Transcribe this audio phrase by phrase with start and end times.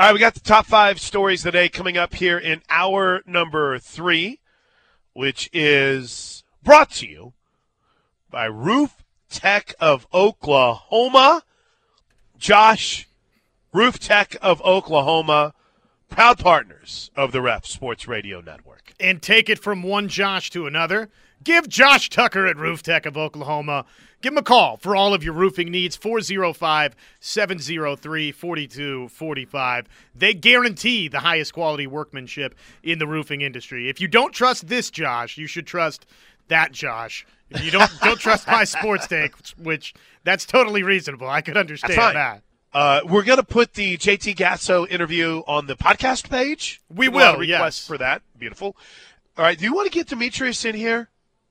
[0.00, 3.78] All right, we got the top five stories today coming up here in hour number
[3.78, 4.40] three,
[5.12, 7.34] which is brought to you
[8.30, 11.42] by Roof Tech of Oklahoma.
[12.38, 13.10] Josh,
[13.74, 15.52] Roof Tech of Oklahoma,
[16.08, 18.94] proud partners of the Ref Sports Radio Network.
[18.98, 21.10] And take it from one Josh to another.
[21.44, 23.84] Give Josh Tucker at Roof Tech of Oklahoma.
[24.22, 29.86] Give him a call for all of your roofing needs 405 703 4245.
[30.14, 33.88] They guarantee the highest quality workmanship in the roofing industry.
[33.88, 36.06] If you don't trust this Josh, you should trust
[36.48, 37.26] that Josh.
[37.50, 41.28] If you don't don't trust my sports take, which that's totally reasonable.
[41.28, 42.42] I could understand that.
[42.72, 46.80] Uh, we're going to put the JT Gasso interview on the podcast page.
[46.88, 47.32] We will.
[47.38, 47.48] Request
[47.80, 47.86] Yes.
[47.86, 48.22] for that.
[48.38, 48.76] Beautiful.
[49.36, 49.58] All right.
[49.58, 51.08] Do you want to get Demetrius in here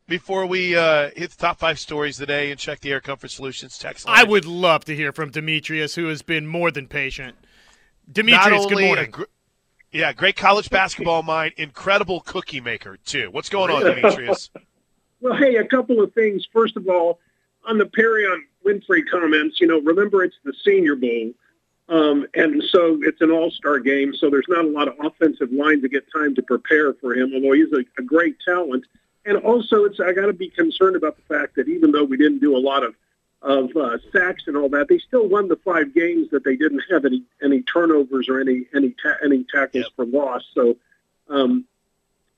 [0.09, 3.77] before we uh, hit the top five stories today and check the Air Comfort Solutions
[3.77, 4.17] text line?
[4.17, 7.37] I would love to hear from Demetrius, who has been more than patient.
[8.11, 9.11] Demetrius, good morning.
[9.11, 9.23] gr-
[9.91, 13.29] yeah, great college basketball mind, incredible cookie maker too.
[13.31, 14.49] What's going on, Demetrius?
[15.21, 16.47] Well, hey, a couple of things.
[16.53, 17.19] First of all,
[17.65, 21.33] on the Perrion Winfrey comments, you know, remember it's the Senior Bowl,
[21.89, 25.81] um, and so it's an All-Star game, so there's not a lot of offensive line
[25.81, 27.33] to get time to prepare for him.
[27.33, 28.85] Although he's a, a great talent,
[29.29, 32.17] and also it's I got to be concerned about the fact that even though we
[32.17, 32.95] didn't do a lot of
[33.41, 36.83] of uh, sacks and all that, they still won the five games that they didn't
[36.91, 39.93] have any any turnovers or any any ta- any tackles Yep.
[39.95, 40.43] for loss.
[40.53, 40.75] So.
[41.29, 41.65] Um,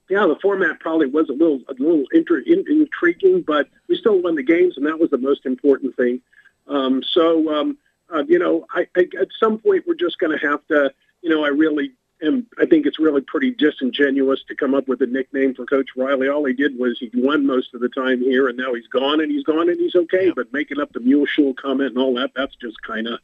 [0.09, 4.22] yeah, the format probably was a little a little inter, in, intriguing, but we still
[4.22, 6.19] won the games, and that was the most important thing.
[6.67, 7.78] Um, so, um,
[8.14, 11.30] uh, you know, I, I, at some point we're just going to have to, you
[11.30, 12.47] know, I really am.
[12.59, 16.30] I think it's really pretty disingenuous to come up with a nickname for Coach Riley.
[16.30, 19.22] All he did was he won most of the time here, and now he's gone,
[19.22, 20.28] and he's gone, and he's okay.
[20.28, 20.36] Yep.
[20.36, 23.19] But making up the Muleshoe comment and all that—that's just kind of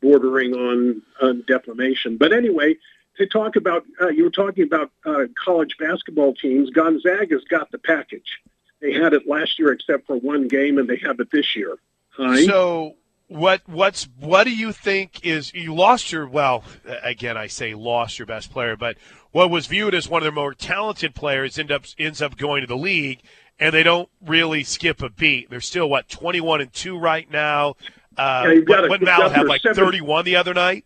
[0.00, 2.16] bordering on, on defamation.
[2.16, 2.76] But anyway,
[3.18, 6.70] to talk about, uh, you were talking about uh, college basketball teams.
[6.70, 8.40] Gonzaga's got the package.
[8.80, 11.76] They had it last year, except for one game, and they have it this year.
[12.16, 12.44] Hi.
[12.44, 12.96] So
[13.30, 16.64] what what's what do you think is you lost your well
[17.04, 18.96] again I say lost your best player but
[19.30, 22.62] what was viewed as one of their more talented players end up ends up going
[22.62, 23.20] to the league
[23.60, 25.48] and they don't really skip a beat.
[25.48, 27.76] They're still what 21 and 2 right now.
[28.18, 30.84] Uh Yeah, what, what Mal have like seven- 31 the other night?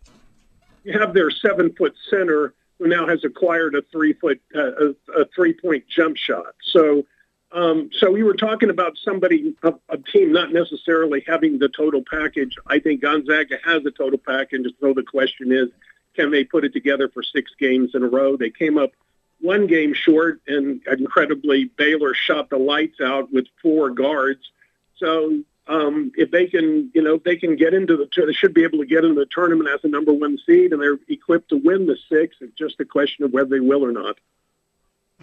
[0.83, 5.21] You have their seven foot center who now has acquired a three foot uh, a,
[5.23, 6.55] a three point jump shot.
[6.63, 7.07] So
[7.55, 12.03] um, so we were talking about somebody a, a team not necessarily having the total
[12.09, 12.57] package.
[12.67, 14.67] I think Gonzaga has a total package.
[14.81, 15.69] So the question is,
[16.15, 18.37] can they put it together for six games in a row?
[18.37, 18.93] They came up
[19.41, 24.51] one game short, and incredibly Baylor shot the lights out with four guards.
[24.97, 28.55] So um, if they can, you know, if they can get into the, they should
[28.55, 31.51] be able to get into the tournament as a number one seed, and they're equipped
[31.51, 32.37] to win the six.
[32.41, 34.19] It's just a question of whether they will or not.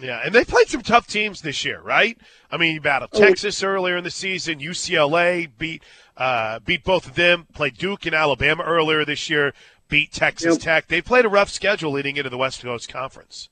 [0.00, 2.18] Yeah, and they played some tough teams this year, right?
[2.50, 3.20] I mean, you battled Oh.
[3.20, 4.58] Texas earlier in the season.
[4.58, 5.82] UCLA beat
[6.16, 7.46] uh, beat both of them.
[7.52, 9.52] Played Duke and Alabama earlier this year.
[9.88, 10.60] Beat Texas Yep.
[10.62, 10.86] Tech.
[10.88, 13.48] They played a rough schedule leading into the West Coast Conference.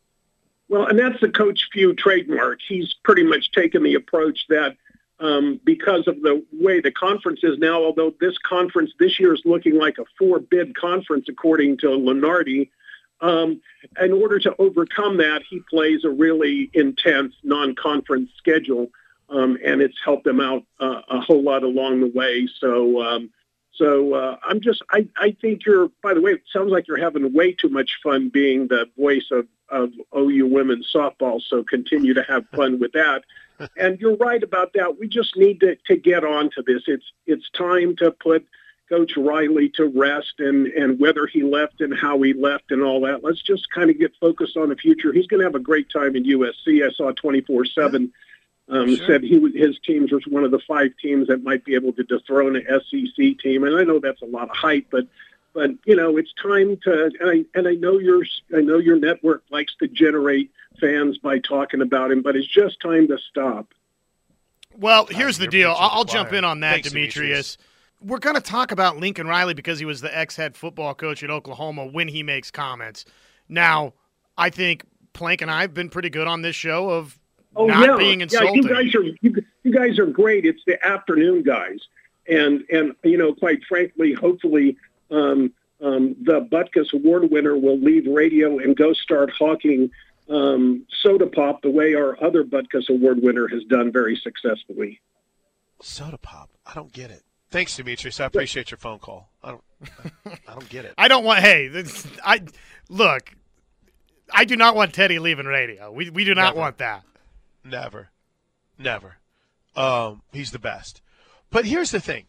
[0.69, 2.61] Well, and that's the Coach Few trademark.
[2.67, 4.77] He's pretty much taken the approach that
[5.19, 9.43] um, because of the way the conference is now, although this conference this year is
[9.45, 12.71] looking like a four-bid conference according to Lunardi,
[13.21, 13.61] um,
[14.01, 18.91] in order to overcome that, he plays a really intense non-conference schedule,
[19.29, 22.49] um, and it's helped him out uh, a whole lot along the way.
[22.61, 23.03] So.
[23.03, 23.31] Um,
[23.73, 26.99] so uh, I'm just, I, I think you're, by the way, it sounds like you're
[26.99, 31.41] having way too much fun being the voice of, of OU women's softball.
[31.41, 33.25] So continue to have fun with that.
[33.79, 34.99] and you're right about that.
[34.99, 36.83] We just need to, to get on to this.
[36.89, 38.47] It's, it's time to put
[38.91, 43.01] Coach Riley to rest and, and whether he left and how he left and all
[43.03, 43.23] that.
[43.23, 45.13] Let's just kind of get focused on the future.
[45.13, 46.85] He's going to have a great time in USC.
[46.85, 48.13] I saw 24 seven
[48.69, 49.07] um, Sure.
[49.07, 51.93] said he was, his teams was one of the five teams that might be able
[51.95, 53.65] to dethrone an SEC team.
[53.65, 55.07] And I know that's a lot of hype, but
[55.53, 57.11] but you know it's time to.
[57.21, 58.23] And I and I know your
[58.57, 62.81] I know your network likes to generate fans by talking about him, but it's just
[62.81, 63.75] time to stop.
[64.79, 65.75] Well, here's the deal.
[65.77, 67.59] I'll, I'll jump in on that, Thanks, Demetrius.
[68.03, 71.23] We're going to talk about Lincoln Riley because he was the ex head football coach
[71.23, 73.05] at Oklahoma when he makes comments.
[73.49, 73.95] Now,
[74.39, 77.19] I think Plank and I have been pretty good on this show of
[77.57, 78.53] Oh not yeah, being yeah.
[78.53, 80.45] You guys are you, you guys are great.
[80.45, 81.81] It's the afternoon guys,
[82.29, 84.77] and and you know, quite frankly, hopefully,
[85.11, 89.91] um, um, the Butkus Award winner will leave radio and go start hawking
[90.29, 95.01] um, soda pop the way our other Butkus Award winner has done very successfully.
[95.83, 96.51] Soda pop.
[96.65, 97.25] I don't get it.
[97.51, 98.21] Thanks, Demetrius.
[98.21, 99.29] I appreciate your phone call.
[99.43, 99.65] I don't,
[100.47, 100.95] I don't get it.
[100.99, 101.41] I don't want.
[101.41, 102.43] Hey, this, I
[102.89, 103.35] look.
[104.33, 105.91] I do not want Teddy leaving radio.
[105.91, 106.59] We we do not Never.
[106.59, 107.03] want that.
[107.65, 108.11] Never,
[108.79, 109.17] never.
[109.75, 111.03] Um, he's the best.
[111.51, 112.27] But here's the thing: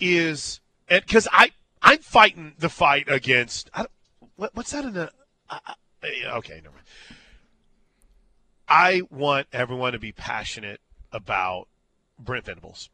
[0.00, 3.70] is because I I'm fighting the fight against.
[3.72, 3.86] I
[4.36, 5.12] what, what's that in the?
[5.48, 5.60] I,
[6.02, 6.08] I,
[6.38, 6.84] okay, never mind.
[8.68, 10.80] I want everyone to be passionate
[11.12, 11.68] about
[12.18, 12.90] Brent Venables.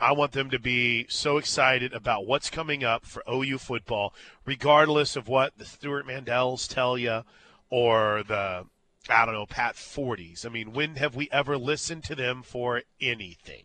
[0.00, 4.12] I want them to be so excited about what's coming up for OU football,
[4.44, 7.22] regardless of what the Stewart Mandels tell you
[7.70, 8.66] or the,
[9.08, 10.44] I don't know, Pat Fordes.
[10.44, 13.64] I mean, when have we ever listened to them for anything,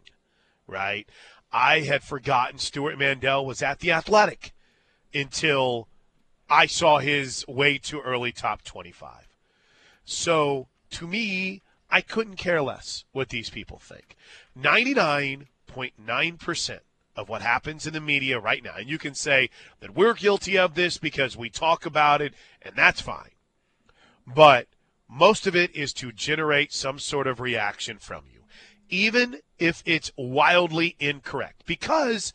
[0.67, 1.09] right?
[1.51, 4.53] I had forgotten Stewart Mandel was at the Athletic
[5.13, 5.87] until
[6.49, 9.27] I saw his way too early top 25.
[10.05, 14.15] So to me, I couldn't care less what these people think.
[15.69, 16.79] 99.9%
[17.15, 19.49] of what happens in the media right now, and you can say
[19.81, 23.31] that we're guilty of this because we talk about it, and that's fine.
[24.25, 24.67] But
[25.09, 28.43] most of it is to generate some sort of reaction from you,
[28.89, 32.31] even if it's wildly incorrect, because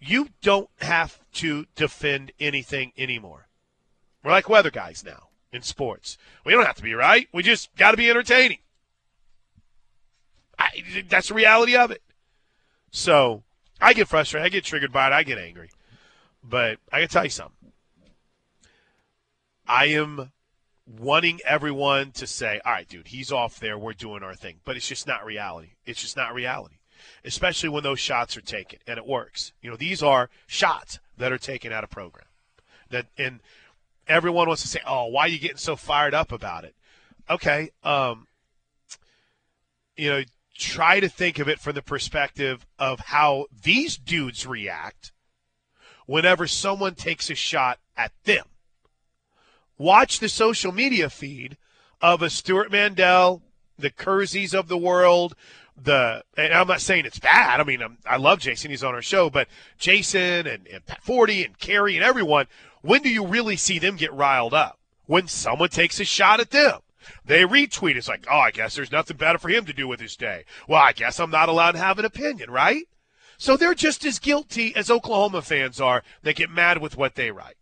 [0.00, 3.48] you don't have to defend anything anymore.
[4.22, 6.18] We're like weather guys now in sports.
[6.44, 7.28] We don't have to be right.
[7.32, 8.58] We just got to be entertaining.
[10.58, 12.02] I, that's the reality of it.
[12.90, 13.42] So
[13.80, 14.46] I get frustrated.
[14.46, 15.12] I get triggered by it.
[15.12, 15.70] I get angry.
[16.42, 17.72] But I can tell you something.
[19.66, 20.32] I am
[20.98, 23.78] wanting everyone to say, all right, dude, he's off there.
[23.78, 24.56] We're doing our thing.
[24.64, 25.70] But it's just not reality.
[25.86, 26.76] It's just not reality,
[27.24, 29.52] especially when those shots are taken and it works.
[29.62, 32.26] You know, these are shots that are taken out of program.
[32.90, 33.40] That and
[34.08, 36.74] everyone wants to say, "Oh, why are you getting so fired up about it?"
[37.28, 38.26] Okay, um,
[39.96, 40.22] you know,
[40.60, 45.12] try to think of it from the perspective of how these dudes react
[46.06, 48.44] whenever someone takes a shot at them.
[49.78, 51.56] Watch the social media feed
[52.02, 53.42] of a Stewart Mandel,
[53.78, 55.34] the Kerseys of the world,
[55.82, 57.60] the and I'm not saying it's bad.
[57.60, 59.30] I mean, I'm, i love Jason; he's on our show.
[59.30, 59.48] But
[59.78, 62.46] Jason and, and Pat Forde and Carrie and everyone,
[62.82, 64.78] when do you really see them get riled up?
[65.06, 66.80] When someone takes a shot at them.
[67.24, 67.96] They retweet.
[67.96, 70.44] It's like, oh, I guess there's nothing better for him to do with his day.
[70.68, 72.84] Well, I guess I'm not allowed to have an opinion, right?
[73.38, 76.02] So they're just as guilty as Oklahoma fans are.
[76.22, 77.56] They get mad with what they write.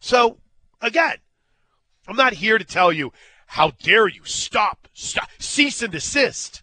[0.00, 0.38] So,
[0.80, 1.16] again,
[2.08, 3.12] I'm not here to tell you,
[3.46, 6.62] how dare you stop, stop, cease and desist.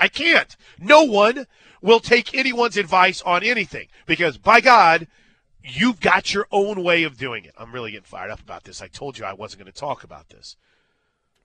[0.00, 0.56] I can't.
[0.78, 1.46] No one
[1.80, 5.06] will take anyone's advice on anything because, by God,
[5.62, 7.54] you've got your own way of doing it.
[7.58, 8.82] I'm really getting fired up about this.
[8.82, 10.56] I told you I wasn't going to talk about this.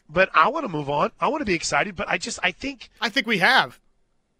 [0.09, 1.11] But I want to move on.
[1.19, 3.79] I want to be excited, but I just I think I think we have.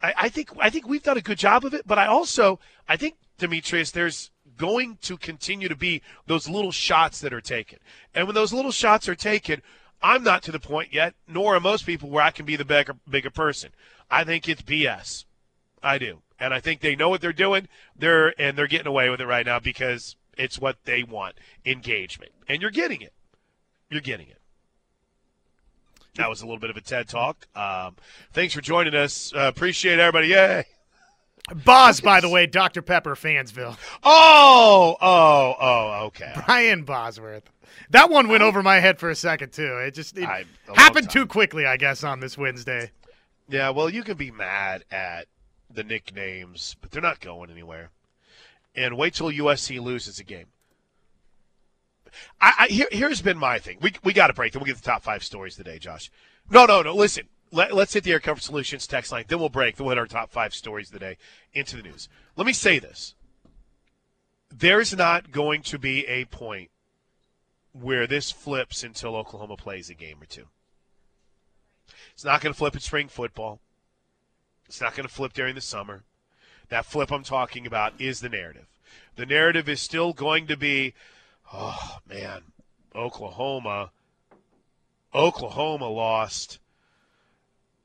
[0.02, 2.60] I, I think I think we've done a good job of it, but I also
[2.88, 7.80] I think Demetrius, there's going to continue to be those little shots that are taken.
[8.14, 9.62] And when those little shots are taken,
[10.02, 12.66] I'm not to the point yet, nor are most people where I can be the
[12.66, 13.72] bigger bigger person.
[14.12, 15.26] I think it's BS.
[15.82, 16.22] I do.
[16.40, 17.68] And I think they know what they're doing.
[17.96, 21.36] They're and they're getting away with it right now because it's what they want.
[21.66, 22.32] Engagement.
[22.48, 23.14] And you're getting it.
[23.90, 24.40] You're getting it.
[26.16, 27.48] That was a little bit of a TED talk.
[27.56, 27.96] Um,
[28.34, 29.34] thanks for joining us.
[29.36, 30.28] Uh, appreciate everybody.
[30.28, 30.66] Yay.
[31.66, 32.82] Boz, by the way, Dr.
[32.82, 33.78] Pepper, Fansville.
[34.04, 36.32] Oh, oh, oh, okay.
[36.46, 37.50] Brian Bosworth.
[37.90, 39.78] That one went over my head for a second too.
[39.80, 40.46] It just it I-
[40.76, 42.92] happened too quickly, I guess, on this Wednesday.
[43.50, 45.26] Yeah, well, you can be mad at
[45.70, 47.90] the nicknames, but they're not going anywhere.
[48.76, 50.46] And wait till USC loses a game.
[52.42, 53.78] I, I here, here's been my thing.
[53.82, 54.54] We we got to break.
[54.54, 56.12] Then we'll get the top five stories today, Josh.
[56.50, 56.94] No, no, no.
[56.94, 59.26] Listen, let, us hit the Air Comfort Solutions text line.
[59.28, 59.76] Then we'll break.
[59.76, 61.18] Then we'll hit our top five stories today
[61.54, 62.10] into the news.
[62.36, 63.16] Let me say this:
[64.50, 66.70] there's not going to be a point
[67.72, 70.46] where this flips until Oklahoma plays a game or two.
[72.14, 73.60] It's not going to flip in spring football.
[74.68, 76.04] It's not going to flip during the summer.
[76.70, 78.68] That flip I'm talking about is the narrative.
[79.16, 80.94] The narrative is still going to be,
[81.54, 82.42] oh man,
[82.96, 83.92] Oklahoma.
[85.14, 86.60] Oklahoma lost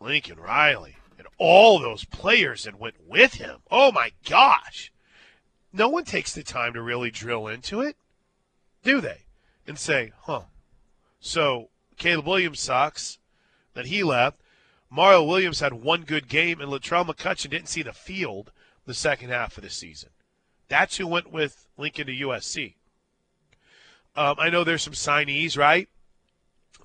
[0.00, 3.58] Lincoln Riley and all those players that went with him.
[3.70, 4.92] Oh my gosh.
[5.72, 7.96] No one takes the time to really drill into it,
[8.82, 9.24] do they?
[9.66, 10.42] And say, huh.
[11.20, 13.18] So Caleb Williams sucks
[13.74, 14.40] that he left.
[14.90, 18.50] Mario Williams had one good game, and Latrell McCutchin didn't see the field
[18.86, 20.08] the second half of the season.
[20.68, 22.74] That's who went with Lincoln to USC.
[24.18, 25.88] Um, I know there's some signees, right,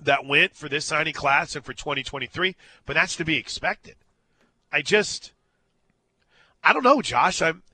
[0.00, 2.54] that went for this signing class and for 2023,
[2.86, 3.96] but that's to be expected.
[4.70, 5.32] I just,
[6.62, 7.42] I don't know, Josh.
[7.42, 7.64] I'm,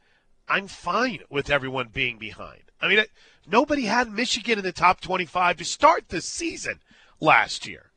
[0.48, 2.62] I'm fine with everyone being behind.
[2.80, 3.04] I mean,
[3.46, 6.80] nobody had Michigan in the top 25 to start the season
[7.20, 7.90] last year.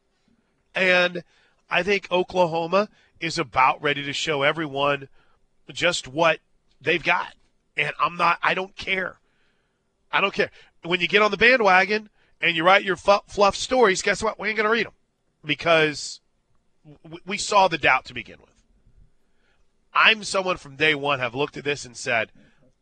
[0.75, 1.23] And
[1.69, 2.89] I think Oklahoma
[3.21, 5.07] is about ready to show everyone
[5.71, 6.39] just what
[6.81, 7.35] they've got.
[7.77, 9.19] And I'm not, I don't care.
[10.11, 10.51] I don't care.
[10.83, 12.09] When you get on the bandwagon
[12.41, 14.39] and you write your fluff stories, guess what?
[14.39, 14.93] We ain't going to read them
[15.45, 16.19] because
[17.25, 18.49] we saw the doubt to begin with.
[19.93, 22.31] I'm someone from day one have looked at this and said,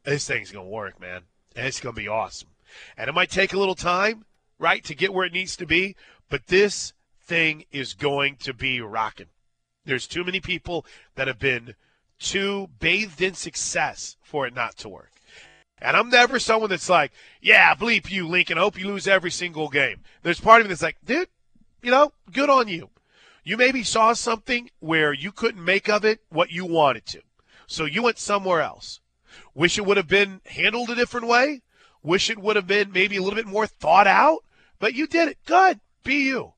[0.03, 1.23] this thing's going to work, man.
[1.55, 2.49] And it's going to be awesome.
[2.97, 4.25] And it might take a little time,
[4.57, 5.95] right, to get where it needs to be,
[6.29, 9.27] but this thing is going to be rocking.
[9.85, 11.75] There's too many people that have been
[12.17, 15.11] too bathed in success for it not to work.
[15.81, 17.11] And I'm never someone that's like,
[17.41, 18.57] yeah, bleep you, Lincoln.
[18.57, 20.01] I hope you lose every single game.
[20.21, 21.27] There's part of me that's like, dude,
[21.81, 22.89] you know, good on you.
[23.43, 27.21] You maybe saw something where you couldn't make of it what you wanted to.
[27.65, 28.99] So you went somewhere else.
[29.55, 31.63] Wish it would have been handled a different way.
[32.03, 34.43] Wish it would have been maybe a little bit more thought out,
[34.77, 35.37] but you did it.
[35.45, 35.79] Good.
[36.03, 36.53] Be you.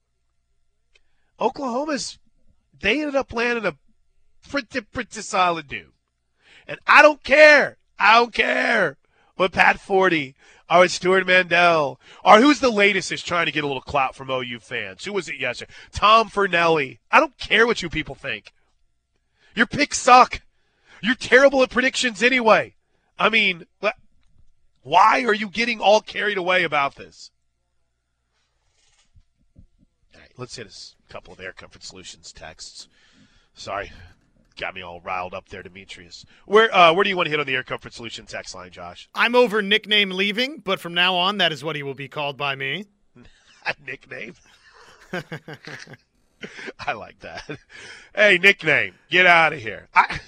[1.40, 2.20] Oklahoma's,
[2.78, 3.78] they ended up landing a
[4.50, 5.92] pretty, pretty solid dude.
[6.68, 7.78] And I don't care.
[7.98, 8.98] I don't care
[9.36, 10.34] what Pat Forde
[10.70, 14.30] or Stewart Mandel or who's the latest is trying to get a little clout from
[14.30, 15.06] OU fans.
[15.06, 15.72] Who was it yesterday?
[15.92, 17.00] Tom Fornelli.
[17.12, 18.54] I don't care what you people think.
[19.56, 20.42] Your picks suck.
[21.02, 22.76] You're terrible at predictions anyway.
[23.20, 23.66] I mean,
[24.84, 27.32] why are you getting all carried away about this?
[30.14, 32.88] All right, let's hit a couple of Air Comfort Solutions texts.
[33.54, 33.92] Sorry,
[34.58, 36.26] got me all riled up there, Demetrius.
[36.46, 38.72] Where uh, where do you want to hit on the Air Comfort Solution text line,
[38.72, 39.10] Josh?
[39.14, 42.38] I'm over nickname leaving, but from now on, that is what he will be called
[42.38, 42.86] by me.
[43.86, 44.36] nickname.
[46.80, 47.50] I like that.
[48.16, 49.88] Hey, nickname, get out of here.
[49.94, 50.20] I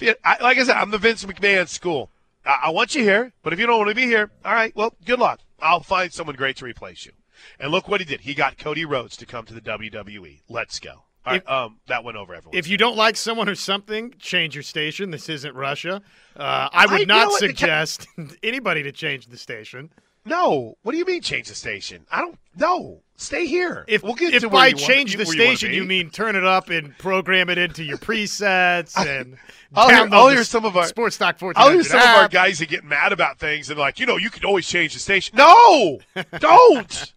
[0.24, 2.10] I, like I said, I'm the Vince McMahon school.
[2.44, 4.74] I, I want you here, but if you don't want to be here, all right,
[4.74, 5.40] well, good luck.
[5.60, 7.12] I'll find someone great to replace you.
[7.58, 8.22] And look what he did.
[8.22, 10.40] He got Cody Rhodes to come to the WWE.
[10.48, 11.04] Let's go.
[11.26, 12.56] All right, if, um, that went over everyone.
[12.56, 15.10] If you don't like someone or something, change your station.
[15.10, 16.02] This isn't Russia.
[16.36, 18.06] Uh, I would I, not you know suggest
[18.42, 19.90] anybody to change the station.
[20.26, 20.76] No.
[20.82, 22.06] What do you mean change the station?
[22.10, 22.38] I don't.
[22.56, 23.00] No.
[23.16, 23.84] Stay here.
[23.86, 26.96] If we'll get if by change the station you, you, mean turn it up and
[26.98, 29.38] program it into your presets and
[29.72, 32.16] I'll hear, I'll hear some of our sports stock I'll hear some app.
[32.16, 34.66] of our guys that get mad about things and like you know you can always
[34.66, 35.36] change the station.
[35.44, 36.00] No,
[36.38, 37.12] don't.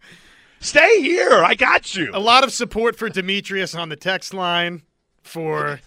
[0.60, 1.42] Stay here.
[1.44, 2.10] I got you.
[2.12, 4.82] A lot of support for Demetrius on the text line
[5.22, 5.80] for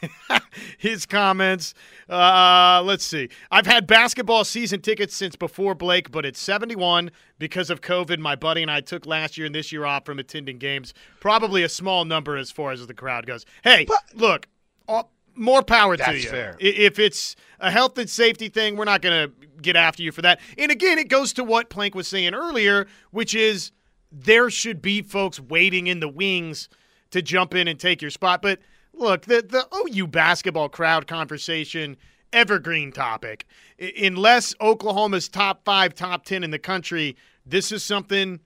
[0.78, 1.74] his comments.
[2.08, 3.28] Uh, let's see.
[3.50, 8.18] I've had basketball season tickets since before Blake, but it's 71 because of COVID.
[8.18, 10.94] My buddy and I took last year and this year off from attending games.
[11.20, 13.44] Probably a small number as far as the crowd goes.
[13.62, 14.48] Hey, but, look,
[14.86, 16.28] all, more power to you.
[16.28, 16.56] Fair.
[16.58, 20.22] If it's a health and safety thing, we're not going to get after you for
[20.22, 20.40] that.
[20.56, 23.72] And again, it goes to what Plank was saying earlier, which is
[24.10, 26.68] there should be folks waiting in the wings
[27.10, 28.42] to jump in and take your spot.
[28.42, 28.60] But–
[28.98, 31.96] look, the the OU basketball crowd conversation
[32.32, 33.46] evergreen topic.
[34.02, 38.40] Unless Oklahoma's top 5, top 10 in the country, this is something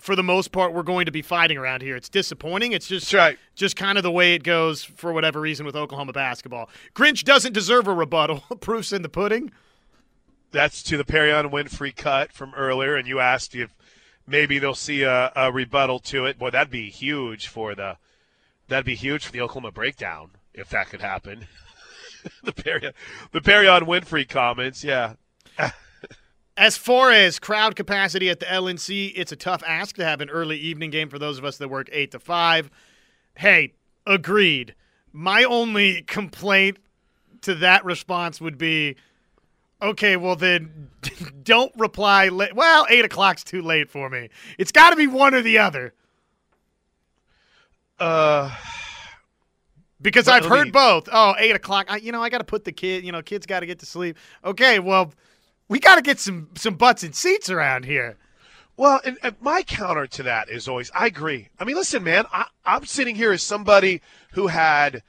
[0.00, 1.94] for the most part we're going to be fighting around here.
[1.94, 2.72] It's disappointing.
[2.72, 3.38] It's just right.
[3.54, 6.68] just kind of the way it goes for whatever reason with Oklahoma basketball.
[6.94, 8.40] Grinch doesn't deserve a rebuttal.
[8.60, 9.52] Proofs in the pudding.
[10.50, 13.76] That's to the Perrion Winfrey cut from earlier, and you asked if
[14.28, 16.38] maybe they'll see a, a rebuttal to it.
[16.38, 17.96] Boy, that'd be huge for the
[18.68, 21.46] That'd be huge for the Oklahoma breakdown if that could happen.
[22.44, 22.92] the Perry,
[23.32, 25.14] the Perrion Winfrey comments, yeah.
[26.56, 30.28] as far as crowd capacity at the LNC, it's a tough ask to have an
[30.28, 32.70] early evening game for those of us that work eight to five.
[33.36, 33.72] Hey,
[34.06, 34.74] agreed.
[35.12, 36.78] My only complaint
[37.42, 38.96] to that response would be,
[39.80, 40.90] okay, well then,
[41.42, 42.28] don't reply.
[42.28, 44.28] La- well, eight o'clock's too late for me.
[44.58, 45.94] It's got to be one or the other.
[47.98, 48.54] Uh,
[50.00, 51.08] because I've heard me, both.
[51.10, 51.86] Oh, eight o'clock.
[51.88, 53.04] I, you know, I got to put the kid.
[53.04, 54.16] You know, kids got to get to sleep.
[54.44, 55.12] Okay, well,
[55.68, 58.16] we got to get some some butts and seats around here.
[58.76, 61.48] Well, and, and, my counter to that is always, I agree.
[61.58, 64.02] I mean, listen, man, I, I'm sitting here as somebody
[64.34, 65.02] who had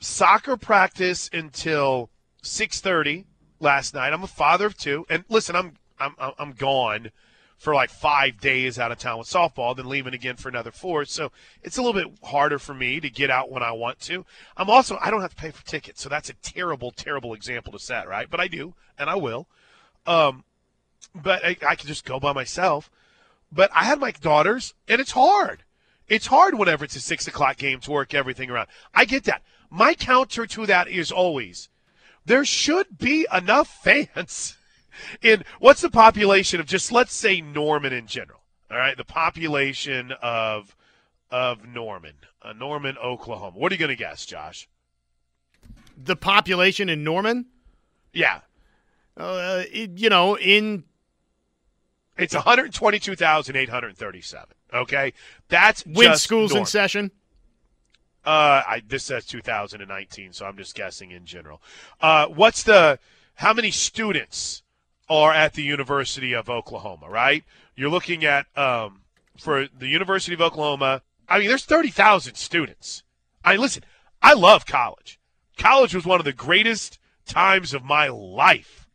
[0.00, 2.10] soccer practice until
[2.42, 3.24] 6:30
[3.60, 4.12] last night.
[4.12, 7.10] I'm a father of two, and listen, I'm I'm I'm gone
[7.56, 11.04] for like five days out of town with softball, then leaving again for another four.
[11.06, 11.32] So
[11.62, 14.26] it's a little bit harder for me to get out when I want to.
[14.56, 17.72] I'm also I don't have to pay for tickets, so that's a terrible, terrible example
[17.72, 18.28] to set, right?
[18.30, 19.46] But I do, and I will.
[20.06, 20.44] Um,
[21.14, 22.90] but I, I can just go by myself.
[23.50, 25.62] But I had my daughters, and it's hard.
[26.08, 28.68] It's hard whenever it's a six o'clock game to work everything around.
[28.94, 29.42] I get that.
[29.70, 31.68] My counter to that is always
[32.26, 34.56] there should be enough fans
[35.22, 38.40] in what's the population of just let's say Norman in general.
[38.70, 40.76] All right, the population of
[41.30, 43.58] of Norman, uh, Norman, Oklahoma.
[43.58, 44.68] What are you going to guess, Josh?
[45.96, 47.46] The population in Norman?
[48.12, 48.40] Yeah.
[49.16, 50.84] Uh, it, you know, in
[52.18, 54.44] it's 122,837.
[54.74, 55.12] Okay,
[55.48, 56.62] that's when schools Norman.
[56.62, 57.12] in session.
[58.26, 61.62] Uh, I, this says 2019, so I'm just guessing in general.
[62.00, 62.98] Uh, what's the
[63.36, 64.64] how many students
[65.08, 67.08] are at the University of Oklahoma?
[67.08, 67.44] Right,
[67.76, 69.02] you're looking at um,
[69.38, 71.02] for the University of Oklahoma.
[71.28, 73.02] I mean, there's 30,000 students.
[73.44, 73.84] I mean, listen,
[74.20, 75.20] I love college.
[75.56, 78.88] College was one of the greatest times of my life.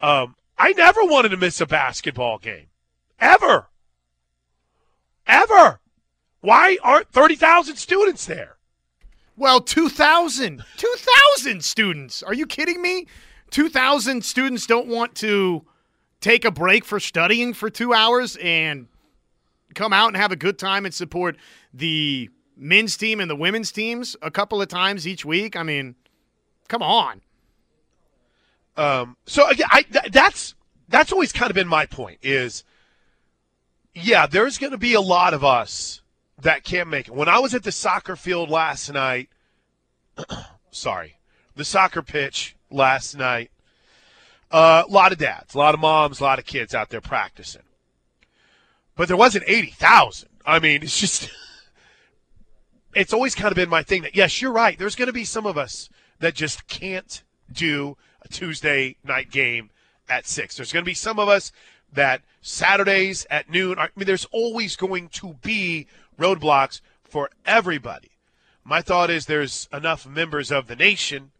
[0.00, 2.68] Um, I never wanted to miss a basketball game,
[3.18, 3.68] ever,
[5.26, 5.80] ever.
[6.40, 8.56] Why aren't 30,000 students there?
[9.36, 10.64] Well, 2,000.
[10.76, 12.22] 2,000 students.
[12.22, 13.06] Are you kidding me?
[13.50, 15.64] 2,000 students don't want to
[16.20, 18.88] take a break for studying for two hours and
[19.74, 21.36] come out and have a good time and support
[21.72, 25.56] the men's team and the women's teams a couple of times each week.
[25.56, 25.94] I mean,
[26.68, 27.20] come on.
[28.76, 30.54] Um, so again, I, th- that's
[30.88, 32.18] that's always kind of been my point.
[32.22, 32.64] Is
[33.94, 36.02] yeah, there's going to be a lot of us
[36.42, 37.14] that can't make it.
[37.14, 39.28] When I was at the soccer field last night,
[40.70, 41.18] sorry,
[41.56, 43.50] the soccer pitch last night,
[44.50, 47.00] uh, a lot of dads, a lot of moms, a lot of kids out there
[47.00, 47.62] practicing.
[48.96, 50.28] But there wasn't 80,000.
[50.46, 51.30] I mean, it's just,
[52.94, 54.78] it's always kind of been my thing that, yes, you're right.
[54.78, 55.90] There's going to be some of us
[56.20, 59.70] that just can't do a Tuesday night game
[60.08, 60.56] at 6.
[60.56, 61.52] There's going to be some of us
[61.92, 65.86] that Saturdays at noon, I mean, there's always going to be
[66.18, 68.10] roadblocks for everybody.
[68.64, 71.30] My thought is there's enough members of the nation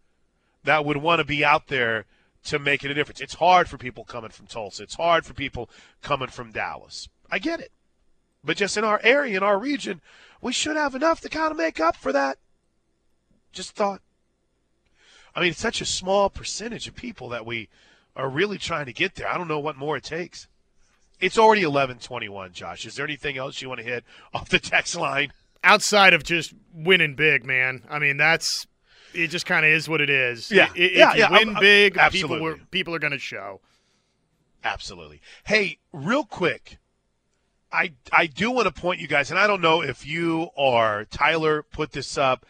[0.64, 2.06] that would want to be out there
[2.44, 3.20] to make it a difference.
[3.20, 4.82] It's hard for people coming from Tulsa.
[4.84, 5.68] It's hard for people
[6.02, 7.08] coming from Dallas.
[7.30, 7.72] I get it.
[8.42, 10.00] But just in our area, in our region,
[10.40, 12.38] we should have enough to kind of make up for that.
[13.52, 14.00] Just thought.
[15.34, 17.68] I mean, it's such a small percentage of people that we
[18.16, 19.28] are really trying to get there.
[19.28, 20.48] I don't know what more it takes.
[21.20, 22.86] It's already 11:21, Josh.
[22.86, 24.04] Is there anything else you want to hit
[24.34, 25.32] off the text line?
[25.64, 27.82] Outside of just winning big, man.
[27.90, 28.66] I mean, that's
[29.12, 29.28] it.
[29.28, 30.50] Just kind of is what it is.
[30.50, 32.40] Yeah, yeah, you yeah, win I'm- I'm- big, people absolutely.
[32.42, 33.60] were people are going to show.
[34.62, 35.20] Absolutely.
[35.44, 36.78] Hey, real quick,
[37.72, 41.06] I I do want to point you guys, and I don't know if you or
[41.10, 42.46] Tyler put this up,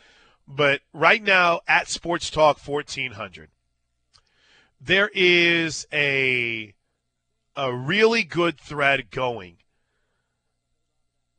[0.46, 3.48] but right now at Sports Talk 1400,
[4.80, 6.74] there is a
[7.58, 9.56] a really good thread going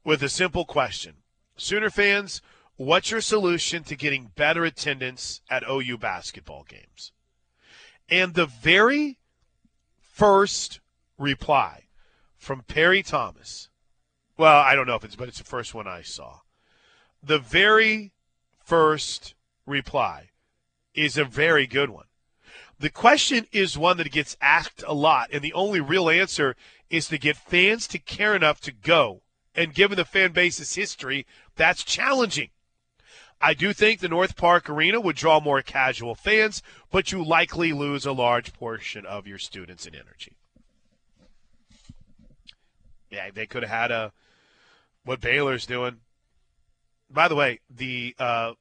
[0.04, 1.16] with a simple question.
[1.56, 2.42] Sooner fans,
[2.76, 7.14] what's your solution to getting better attendance at OU basketball games?
[8.10, 9.18] And the very
[10.02, 10.82] first
[11.18, 11.86] reply
[12.36, 13.70] from Perry Thomas.
[14.38, 16.40] Well, I don't know if it's, but it's the first one I saw.
[17.24, 18.12] The very
[18.62, 20.32] first reply
[20.94, 22.09] is a very good one.
[22.80, 26.56] The question is one that gets asked a lot, and the only real answer
[26.90, 29.22] is to get fans to care enough to go.
[29.54, 32.50] And given the fan base's history, that's challenging.
[33.42, 37.74] I do think the North Park Arena would draw more casual fans, but you likely
[37.74, 40.38] lose a large portion of your students and energy.
[43.10, 44.14] Yeah, they could have had a
[45.04, 45.98] what Baylor's doing.
[47.10, 48.54] By the way, the uh,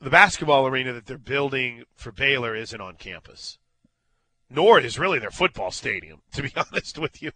[0.00, 3.58] the basketball arena that they're building for Baylor isn't on campus,
[4.50, 6.22] nor is really their football stadium.
[6.32, 7.32] To be honest with you,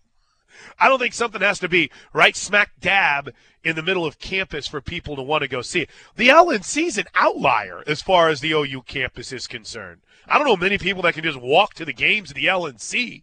[0.79, 3.31] I don't think something has to be right smack dab
[3.65, 5.91] in the middle of campus for people to want to go see it.
[6.17, 10.01] The LNC is an outlier as far as the OU campus is concerned.
[10.27, 13.23] I don't know many people that can just walk to the games of the LNC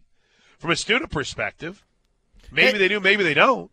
[0.58, 1.84] from a student perspective.
[2.50, 3.70] Maybe Hey- they do, maybe they don't.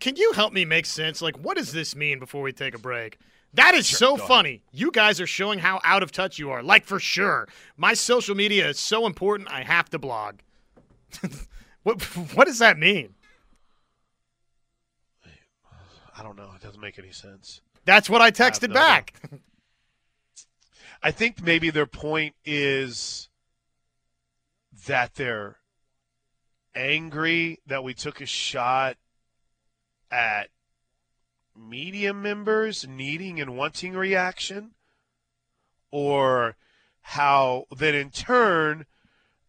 [0.00, 1.20] Can you help me make sense?
[1.22, 3.18] Like, what does this mean before we take a break?
[3.54, 4.28] That is so go ahead.
[4.28, 4.62] funny.
[4.72, 6.62] You guys are showing how out of touch you are.
[6.62, 7.48] Like, for sure.
[7.76, 10.36] My social media is so important, I have to blog.
[11.82, 12.02] what,
[12.34, 13.14] what does that mean?
[16.16, 16.50] I don't know.
[16.54, 17.60] It doesn't make any sense.
[17.84, 19.14] That's what I texted no back.
[21.02, 23.28] I think maybe their point is
[24.86, 25.58] that they're
[26.74, 28.96] angry that we took a shot
[30.10, 30.48] at
[31.58, 34.72] media members needing and wanting reaction,
[35.90, 36.56] or
[37.00, 38.86] how that in turn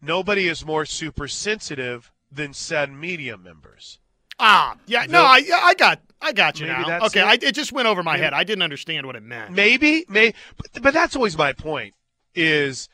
[0.00, 3.98] nobody is more super sensitive than said media members.
[4.38, 7.06] ah, yeah, no, I, I got, I got you Maybe now.
[7.06, 7.26] Okay, it.
[7.26, 8.32] I, it just went over my Maybe- head.
[8.32, 9.52] I didn't understand what it meant.
[9.52, 11.94] Maybe, may, but, but that's always my point.
[12.34, 12.88] is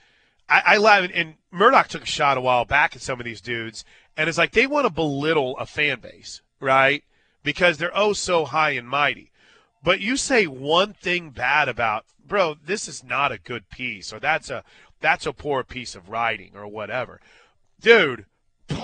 [0.48, 3.40] I, I laugh and Murdoch took a shot a while back at some of these
[3.40, 3.84] dudes,
[4.16, 7.04] and it's like they want to belittle a fan base, right?
[7.46, 9.30] Because they're oh so high and mighty.
[9.80, 14.18] But you say one thing bad about, bro, this is not a good piece, or
[14.18, 14.64] that's a
[15.00, 17.20] that's a poor piece of writing, or whatever,
[17.80, 18.26] dude.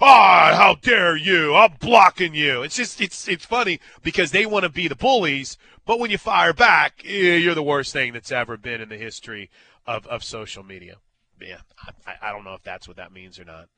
[0.00, 1.56] Ah, oh, how dare you?
[1.56, 2.62] I'm blocking you.
[2.62, 6.18] It's just it's it's funny because they want to be the bullies, but when you
[6.18, 9.50] fire back, you're the worst thing that's ever been in the history
[9.88, 10.98] of, of social media.
[11.40, 11.62] Yeah,
[12.06, 13.68] I, I don't know if that's what that means or not.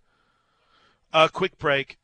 [1.10, 1.96] A quick break.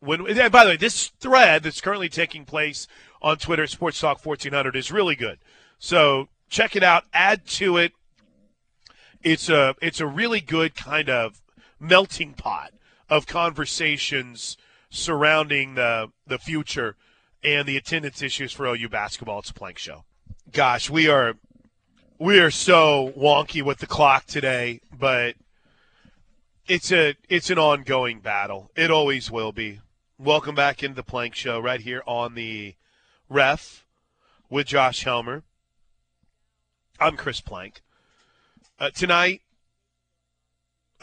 [0.00, 2.86] When and by the way, this thread that's currently taking place
[3.22, 5.38] on Twitter, Sports Talk 1400, is really good.
[5.78, 7.04] So check it out.
[7.12, 7.92] Add to it.
[9.22, 11.40] It's a it's a really good kind of
[11.80, 12.72] melting pot
[13.08, 14.56] of conversations
[14.90, 16.96] surrounding the the future
[17.42, 19.38] and the attendance issues for OU basketball.
[19.38, 20.04] It's a plank show.
[20.52, 21.34] Gosh, we are
[22.18, 25.36] we are so wonky with the clock today, but
[26.66, 28.70] it's a it's an ongoing battle.
[28.76, 29.80] It always will be.
[30.18, 32.74] Welcome back into the plank show right here on the
[33.28, 33.84] ref
[34.48, 35.42] with Josh Helmer.
[36.98, 37.82] I'm Chris Plank.
[38.80, 39.42] Uh, tonight,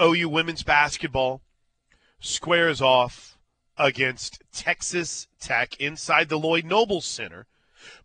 [0.02, 1.42] OU women's basketball
[2.20, 3.38] squares off
[3.78, 7.46] against Texas Tech inside the Lloyd Noble Center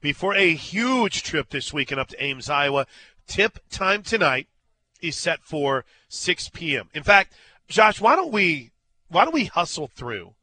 [0.03, 2.87] before a huge trip this weekend up to Ames, Iowa.
[3.27, 4.47] Tip time tonight
[5.01, 6.91] is set for 6 p.m.
[6.93, 7.33] In fact,
[7.67, 8.73] Josh, why don't we
[9.09, 10.35] why don't we hustle through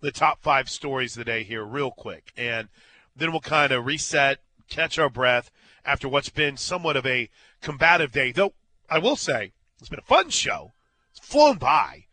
[0.00, 2.68] the top five stories of the day here real quick, and
[3.14, 5.50] then we'll kind of reset, catch our breath
[5.84, 7.28] after what's been somewhat of a
[7.60, 8.32] combative day.
[8.32, 8.54] Though
[8.88, 10.72] I will say it's been a fun show.
[11.10, 12.06] It's flown by.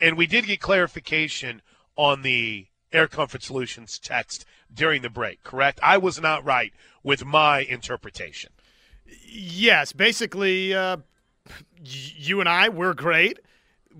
[0.00, 1.62] And we did get clarification
[1.96, 5.78] on the Air Comfort Solutions text during the break, correct?
[5.82, 8.52] I was not right with my interpretation.
[9.26, 10.98] Yes, basically, uh,
[11.84, 13.38] you and I, we're great.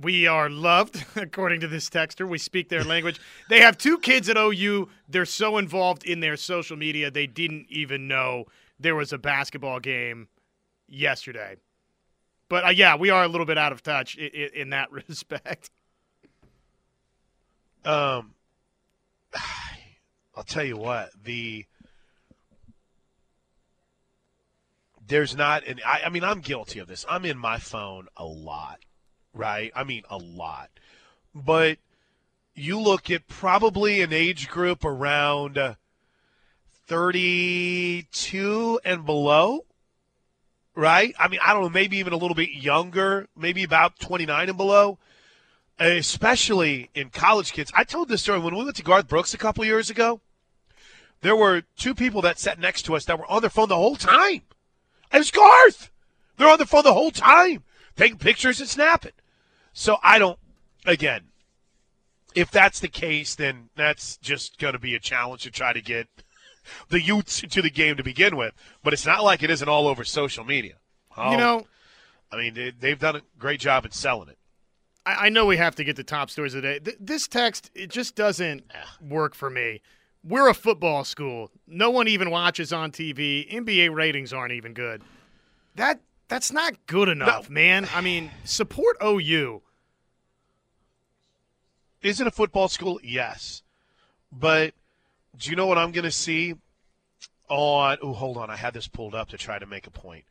[0.00, 2.28] We are loved, according to this texter.
[2.28, 3.20] We speak their language.
[3.48, 4.88] they have two kids at OU.
[5.09, 8.46] They're so involved in their social media, they didn't even know
[8.78, 10.28] there was a basketball game
[10.88, 11.57] yesterday.
[12.48, 15.70] But uh, yeah, we are a little bit out of touch in, in that respect.
[17.85, 18.35] Um,
[20.37, 21.66] I'll tell you what the
[25.07, 27.05] there's not and I, I mean I'm guilty of this.
[27.09, 28.78] I'm in my phone a lot,
[29.34, 29.72] right?
[29.74, 30.70] I mean a lot,
[31.34, 31.78] but
[32.54, 35.74] you look at probably an age group around uh,
[36.86, 39.64] 32 and below
[40.74, 41.14] right?
[41.18, 44.56] I mean, I don't know, maybe even a little bit younger, maybe about 29 and
[44.56, 44.98] below
[45.78, 47.72] especially in college kids.
[47.74, 50.20] I told this story when we went to Garth Brooks a couple years ago.
[51.20, 53.76] There were two people that sat next to us that were on their phone the
[53.76, 54.42] whole time.
[55.12, 55.90] It was Garth.
[56.36, 57.62] They're on their phone the whole time,
[57.96, 59.12] taking pictures and snapping.
[59.72, 60.38] So I don't.
[60.85, 61.22] Again,
[62.35, 65.80] if that's the case, then that's just going to be a challenge to try to
[65.80, 66.08] get
[66.88, 68.52] the youths into the game to begin with.
[68.82, 70.74] But it's not like it isn't all over social media.
[71.16, 71.66] Oh, you know,
[72.32, 74.38] I mean, they've done a great job in selling it.
[75.04, 76.78] I, I know we have to get the top stories of the day.
[76.78, 78.64] Th- this text it just doesn't
[79.00, 79.80] work for me.
[80.24, 81.50] We're a football school.
[81.66, 83.52] No one even watches on TV.
[83.52, 85.02] NBA ratings aren't even good.
[85.74, 86.00] That
[86.32, 87.54] that's not good enough, no.
[87.54, 87.88] man.
[87.94, 89.60] I mean, support OU.
[92.00, 92.98] Is it a football school?
[93.02, 93.62] Yes.
[94.32, 94.72] But
[95.36, 96.54] do you know what I'm going to see
[97.48, 98.48] on Oh, hold on.
[98.48, 100.24] I had this pulled up to try to make a point.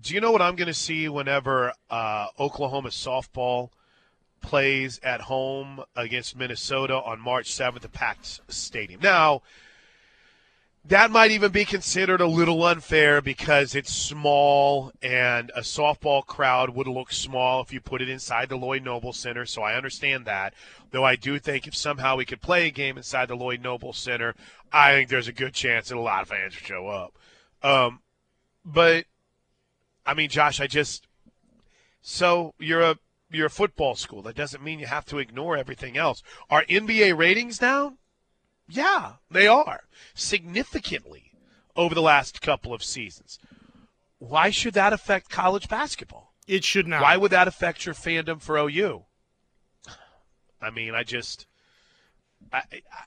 [0.00, 3.70] Do you know what I'm going to see whenever uh, Oklahoma softball
[4.40, 9.00] plays at home against Minnesota on March 7th at packed stadium?
[9.00, 9.42] Now,
[10.86, 16.70] that might even be considered a little unfair because it's small and a softball crowd
[16.70, 19.44] would look small if you put it inside the Lloyd Noble Center.
[19.44, 20.54] So I understand that.
[20.90, 23.92] Though I do think if somehow we could play a game inside the Lloyd Noble
[23.92, 24.34] Center,
[24.72, 27.18] I think there's a good chance that a lot of fans would show up.
[27.62, 28.00] Um,
[28.64, 29.04] but
[30.06, 31.06] I mean, Josh, I just
[32.00, 32.98] so you're a
[33.30, 34.22] you're a football school.
[34.22, 36.22] That doesn't mean you have to ignore everything else.
[36.48, 37.98] Are NBA ratings down?
[38.68, 41.32] Yeah, they are significantly
[41.74, 43.38] over the last couple of seasons.
[44.18, 46.34] Why should that affect college basketball?
[46.46, 47.02] It should not.
[47.02, 49.04] Why would that affect your fandom for OU?
[50.60, 51.46] I mean, I just
[52.52, 53.04] I, I,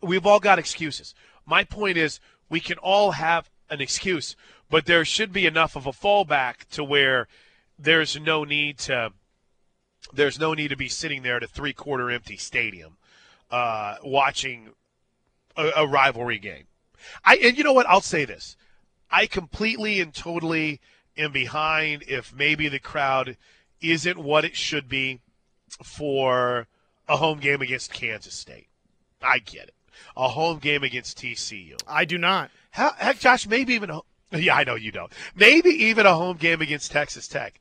[0.00, 1.14] we've all got excuses.
[1.44, 4.36] My point is we can all have an excuse,
[4.70, 7.26] but there should be enough of a fallback to where
[7.78, 9.12] there's no need to
[10.12, 12.96] there's no need to be sitting there at a three quarter empty stadium
[13.50, 14.70] uh, watching
[15.56, 16.64] a, a, rivalry game.
[17.24, 17.88] I and you know what?
[17.88, 18.56] I'll say this:
[19.10, 20.80] I completely and totally
[21.16, 23.36] am behind if maybe the crowd
[23.80, 25.20] isn't what it should be
[25.82, 26.66] for
[27.08, 28.68] a home game against Kansas State.
[29.20, 29.74] I get it.
[30.16, 31.80] A home game against TCU.
[31.86, 32.50] I do not.
[32.70, 34.00] How, heck, Josh, maybe even a,
[34.32, 35.12] yeah, I know you don't.
[35.34, 37.60] Maybe even a home game against Texas Tech.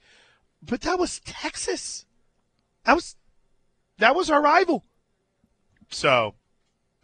[0.62, 2.06] But that was Texas.
[2.86, 3.15] That was
[3.97, 4.86] that was our rival.
[5.89, 6.36] So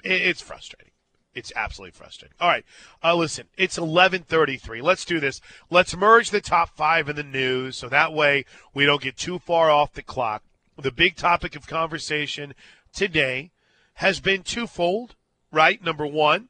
[0.04, 0.92] it's frustrating.
[1.34, 2.36] It's absolutely frustrating.
[2.40, 2.66] All right,
[3.04, 4.82] uh, listen, it's 11:33.
[4.82, 5.40] Let's do this.
[5.70, 9.38] Let's merge the top five in the news, so that way we don't get too
[9.38, 10.44] far off the clock.
[10.78, 12.56] The big topic of conversation
[12.92, 13.52] today
[13.96, 15.16] has been twofold.
[15.52, 16.50] Right, number one,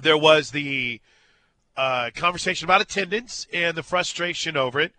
[0.00, 1.00] there was the
[1.76, 4.94] uh, conversation about attendance and the frustration over it.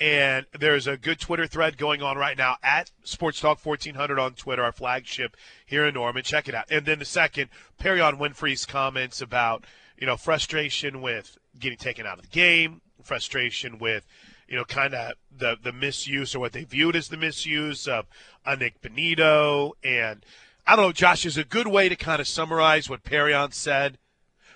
[0.00, 4.34] And there's a good Twitter thread going on right now at Sports Talk 1400 on
[4.34, 6.22] Twitter, our flagship here in Norman.
[6.22, 6.66] Check it out.
[6.70, 9.64] And then the second, Perrion Winfrey's comments about,
[9.98, 14.06] you know, frustration with getting taken out of the game, frustration with,
[14.48, 18.06] you know, kind of the, the misuse or what they viewed as the misuse of
[18.46, 19.72] a Nik Bonitto.
[19.82, 20.24] And
[20.64, 23.98] I don't know, Josh, is a good way to kind of summarize what Perrion said.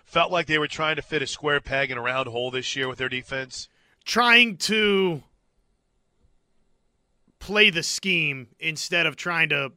[0.05, 2.77] Felt like they were trying to fit a square peg in a round hole this
[2.77, 3.69] year with their defense.
[4.05, 5.23] Trying to
[7.43, 9.73] play the scheme instead of trying to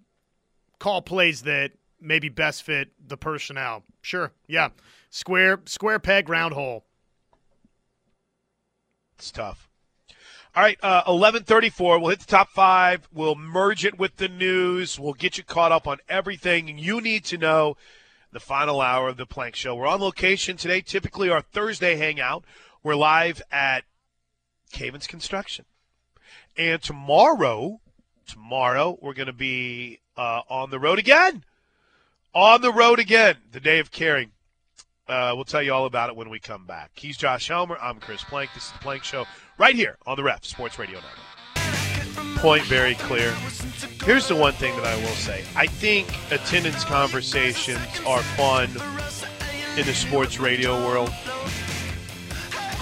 [0.77, 3.83] call plays that maybe best fit the personnel.
[4.03, 4.69] Sure, yeah.
[5.09, 6.85] Square square peg round hole.
[9.17, 9.67] It's tough.
[10.55, 11.97] All right, uh, eleven thirty-four.
[11.99, 13.09] We'll hit the top five.
[13.11, 14.99] We'll merge it with the news.
[14.99, 17.77] We'll get you caught up on everything you need to know.
[18.31, 19.73] The final hour of the Plank Show.
[19.75, 20.81] We're on location today.
[20.81, 22.43] Typically, our Thursday hangout.
[22.83, 23.85] We're live at
[24.71, 25.65] Cavens Construction.
[26.57, 27.81] And tomorrow,
[28.27, 31.43] tomorrow, we're going to be uh, on the road again.
[32.33, 34.31] On the road again, the day of caring.
[35.07, 36.91] Uh, we'll tell you all about it when we come back.
[36.95, 37.77] He's Josh Helmer.
[37.81, 38.51] I'm Chris Plank.
[38.53, 39.25] This is the Plank Show
[39.57, 42.37] right here on the Ref Sports Radio Network.
[42.37, 43.31] Point very clear.
[44.03, 45.43] Here's the one thing that I will say.
[45.55, 48.69] I think attendance conversations are fun
[49.77, 51.09] in the sports radio world.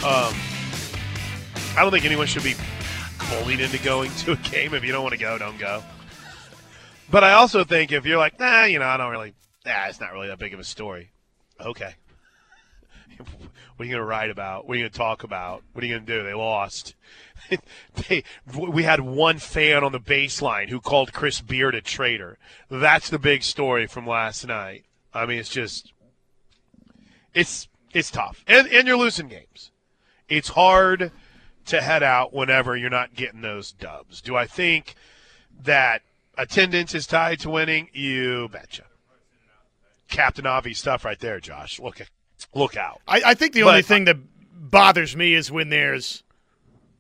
[0.06, 0.34] Um,
[1.76, 2.56] I don't think anyone should be
[3.40, 4.74] bullied into going to a game.
[4.74, 5.84] If you don't want to go, don't go.
[7.10, 9.34] But I also think if you're like, nah, you know, I don't really,
[9.66, 11.12] nah, it's not really that big of a story.
[11.60, 11.96] Okay.
[13.76, 14.68] What are you going to write about?
[14.68, 15.64] What are you going to talk about?
[15.74, 16.24] What are you going to do?
[16.24, 16.94] They lost.
[18.08, 18.24] they,
[18.56, 22.38] we had one fan on the baseline who called Chris Beard a traitor.
[22.70, 24.86] That's the big story from last night.
[25.12, 25.92] I mean, it's just,
[27.34, 29.72] it's it's tough, and and you're losing games.
[30.30, 31.12] It's hard
[31.66, 34.22] to head out whenever you're not getting those dubs.
[34.22, 34.96] Do I think
[35.64, 36.02] that
[36.38, 37.90] attendance is tied to winning?
[37.94, 38.84] You betcha.
[40.10, 41.80] Captain Avi stuff right there, Josh.
[41.80, 42.02] Look,
[42.54, 43.02] look out.
[43.08, 44.18] I, I think the But- only thing that
[44.52, 46.24] bothers me is when there's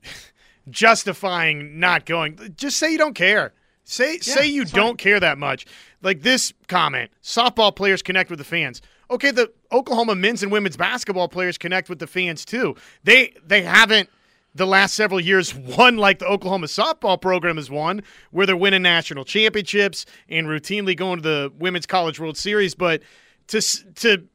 [0.70, 2.38] justifying not going.
[2.58, 3.54] Just say you don't care.
[3.86, 5.66] Say say you don't care that much.
[6.02, 8.82] Like this comment: softball players connect with the fans.
[9.12, 12.76] Okay, the Oklahoma men's and women's basketball players connect with the fans too.
[13.04, 14.10] They they haven't
[14.56, 18.84] the last several years won like the Oklahoma softball program has won, where they're winning
[18.84, 22.76] national championships and routinely going to the Women's College World Series.
[22.76, 23.02] But
[23.48, 23.62] to
[23.96, 24.28] to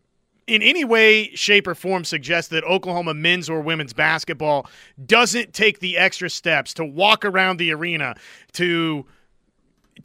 [0.49, 4.67] in any way, shape, or form suggest that Oklahoma men's or women's basketball
[5.05, 8.17] doesn't take the extra steps to walk around the arena
[8.53, 9.07] to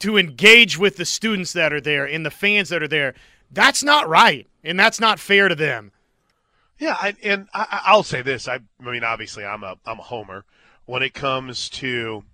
[0.00, 3.14] to engage with the students that are there and the fans that are there.
[3.50, 5.92] That's not right, and that's not fair to them.
[6.78, 8.48] Yeah, I, and I, I- I'll say this.
[8.48, 10.44] I, I mean, obviously, I'm a I'm a homer
[10.86, 12.24] when it comes to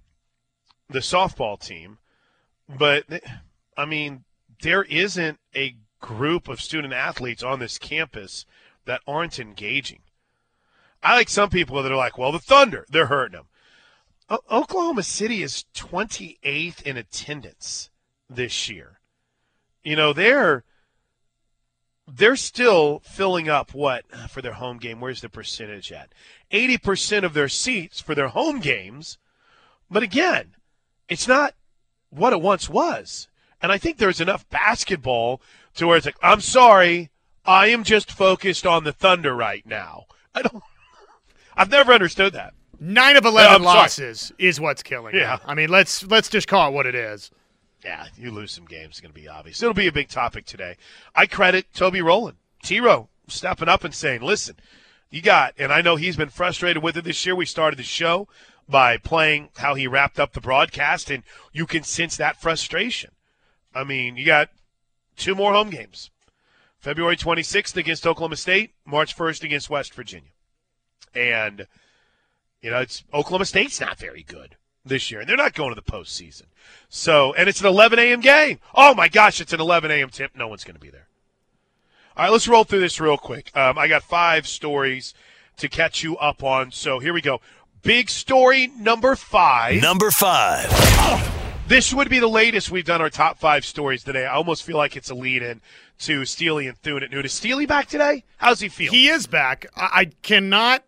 [0.88, 1.98] the softball team,
[2.68, 3.04] but
[3.76, 4.24] I mean,
[4.62, 8.46] there isn't a group of student athletes on this campus
[8.86, 10.00] that aren't engaging.
[11.02, 13.46] I like some people that are like, well, the Thunder, they're hurting them.
[14.28, 17.90] O- Oklahoma City is 28th in attendance
[18.28, 19.00] this year.
[19.82, 20.64] You know, they're
[22.06, 25.00] they're still filling up what for their home game?
[25.00, 26.12] Where's the percentage at?
[26.52, 29.18] 80% of their seats for their home games.
[29.90, 30.54] But again,
[31.08, 31.54] it's not
[32.10, 33.28] what it once was.
[33.62, 35.40] And I think there's enough basketball
[35.74, 37.10] to where it's like, I'm sorry,
[37.44, 40.04] I am just focused on the Thunder right now.
[40.34, 40.62] I don't
[41.56, 42.54] I've never understood that.
[42.78, 43.64] Nine of Uh, eleven sorry.
[43.78, 45.14] losses is what's killing.
[45.14, 45.36] Yeah.
[45.36, 45.46] them.
[45.46, 47.30] I mean let's let's just call it what it is.
[47.84, 49.62] Yeah, you lose some games, it's going to be obvious.
[49.62, 50.76] It'll be a big topic today.
[51.14, 54.56] I credit Toby Rowland, T-Row, stepping up and saying, listen,
[55.10, 57.34] you got, and I know he's been frustrated with it this year.
[57.34, 58.28] We started the show
[58.68, 63.12] by playing how he wrapped up the broadcast, and you can sense that frustration.
[63.74, 64.50] I mean, you got
[65.16, 66.10] two more home games
[66.78, 70.30] February 26th against Oklahoma State, March 1st against West Virginia.
[71.14, 71.66] And
[72.62, 74.56] You know, it's Oklahoma State's not very good
[74.90, 76.42] this year, and they're not going to the postseason.
[76.90, 78.20] So, and it's an 11 a.m.
[78.20, 78.58] game.
[78.74, 80.10] Oh my gosh, it's an 11 a.m.
[80.10, 80.32] tip.
[80.36, 81.06] No one's going to be there.
[82.16, 83.56] All right, let's roll through this real quick.
[83.56, 85.14] Um, I got five stories
[85.56, 86.72] to catch you up on.
[86.72, 87.40] So here we go.
[87.82, 89.80] Big story number five.
[89.80, 90.68] Number five.
[91.66, 94.26] This would be the latest we've done our top five stories today.
[94.26, 95.60] I almost feel like it's a lead in
[96.00, 97.24] to Steely and Thune at noon.
[97.24, 98.24] Is Steely back today?
[98.38, 98.90] How's he feel?
[98.90, 99.66] He is back.
[99.76, 100.82] I, I cannot,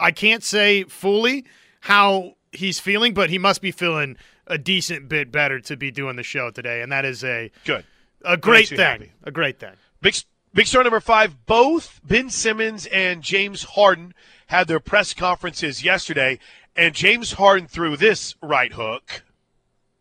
[0.00, 1.44] I can't say fully
[1.82, 6.16] how he's feeling, but he must be feeling a decent bit better to be doing
[6.16, 7.84] the show today, and that is a Good.
[8.24, 8.78] a great thing.
[8.78, 9.12] happy.
[9.24, 9.72] A great thing.
[10.00, 10.16] Big,
[10.52, 11.46] big story number five.
[11.46, 14.14] Both Ben Simmons and James Harden
[14.48, 16.38] had their press conferences yesterday,
[16.76, 19.22] and James Harden threw this right hook.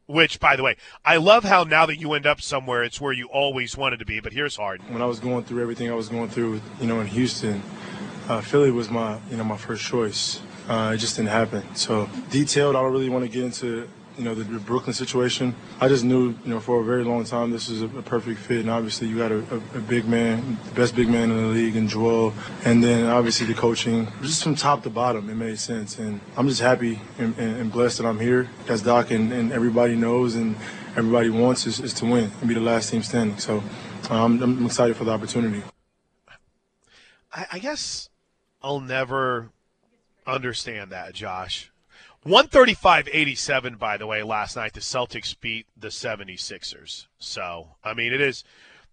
[0.08, 3.14] Which, by the way, I love how now that you end up somewhere, it's where
[3.14, 4.20] you always wanted to be.
[4.20, 4.92] But here's Harden.
[4.92, 7.62] when I was going through everything I was going through, you know, in Houston,
[8.28, 10.42] uh, Philly was my, you know, my first choice.
[10.72, 11.62] Uh, it just didn't happen.
[11.76, 15.54] So detailed, I don't really want to get into, you know, the, the Brooklyn situation.
[15.82, 18.40] I just knew, you know, for a very long time this was a, a perfect
[18.40, 21.36] fit, and obviously you got a, a, a big man, the best big man in
[21.36, 25.36] the league, in Joel, and then obviously the coaching, just from top to bottom, it
[25.36, 29.12] made sense, and I'm just happy and, and, and blessed that I'm here, as Doc
[29.12, 30.56] and, and everybody knows and
[30.96, 33.38] everybody wants is, is to win and be the last team standing.
[33.40, 33.62] So
[34.10, 35.64] um, I'm excited for the opportunity.
[37.34, 38.08] I, I guess
[38.62, 39.52] I'll never
[40.26, 41.72] understand that, Josh.
[42.26, 47.08] 135-87, by the way, last night, the Celtics beat the 76ers.
[47.18, 48.44] So, I mean, it is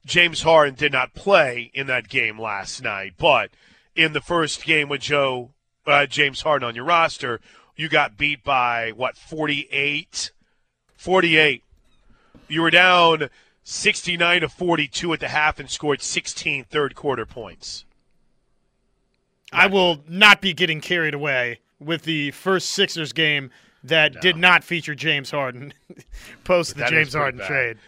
[0.07, 3.51] James Harden did not play in that game last night, but
[3.95, 5.51] in the first game with Joe
[5.87, 7.41] uh, James Harden on your roster,
[7.77, 10.33] you got beat by what 48
[10.97, 11.63] 48
[12.49, 13.31] you were down
[13.63, 17.85] 69 to 42 at the half and scored 16 third quarter points
[19.53, 23.51] I will not be getting carried away with the first Sixers game
[23.85, 25.73] that did not feature James Harden
[26.45, 27.47] post the James Harden bad.
[27.47, 27.79] trade.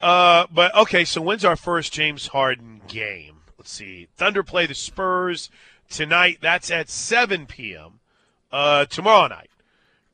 [0.00, 3.36] Uh, but okay, so when's our first James Harden game?
[3.58, 4.08] Let's see.
[4.16, 5.50] Thunder play the Spurs
[5.88, 6.38] tonight.
[6.40, 8.00] That's at 7 p.m.
[8.52, 9.50] Uh, tomorrow night,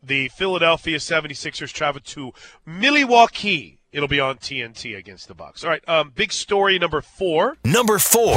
[0.02, 2.32] the Philadelphia 76ers travel to
[2.64, 3.78] Milwaukee.
[3.92, 5.64] It'll be on TNT against the Bucks.
[5.64, 7.56] All right, um, big story number four.
[7.64, 8.36] Number four.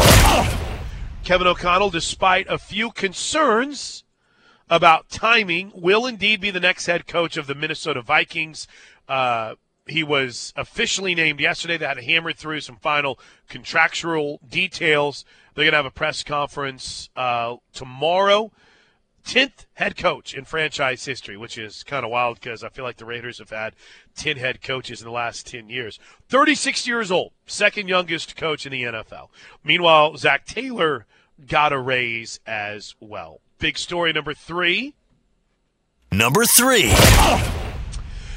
[1.23, 4.03] Kevin O'Connell, despite a few concerns
[4.69, 8.67] about timing, will indeed be the next head coach of the Minnesota Vikings.
[9.07, 9.55] Uh,
[9.87, 11.77] he was officially named yesterday.
[11.77, 15.23] They had to hammer through some final contractual details.
[15.55, 18.51] They're going to have a press conference uh, tomorrow.
[19.25, 22.97] 10th head coach in franchise history, which is kind of wild because I feel like
[22.97, 23.73] the Raiders have had
[24.15, 25.99] 10 head coaches in the last 10 years.
[26.29, 29.29] 36 years old, second youngest coach in the NFL.
[29.63, 31.05] Meanwhile, Zac Taylor
[31.47, 33.41] got a raise as well.
[33.59, 34.93] Big story number three.
[36.11, 36.93] Number three.